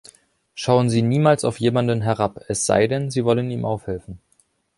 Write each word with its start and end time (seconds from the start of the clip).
Schauen 0.55 0.89
Sie 0.89 1.03
niemals 1.03 1.45
auf 1.45 1.59
jemanden 1.59 2.01
herab, 2.01 2.39
es 2.47 2.65
sei 2.65 2.87
denn, 2.87 3.11
Sie 3.11 3.23
wollen 3.23 3.51
ihm 3.51 3.65
aufhelfen. 3.65 4.17